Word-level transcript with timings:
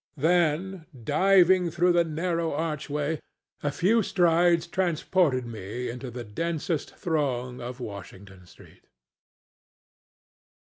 Then, 0.17 0.87
diving 1.03 1.69
through 1.69 1.91
the 1.93 2.03
narrow 2.03 2.53
archway, 2.53 3.21
a 3.61 3.71
few 3.71 4.01
strides 4.01 4.65
transported 4.65 5.45
me 5.45 5.91
into 5.91 6.09
the 6.09 6.23
densest 6.23 6.95
throng 6.95 7.61
of 7.61 7.79
Washington 7.79 8.47
street. 8.47 8.87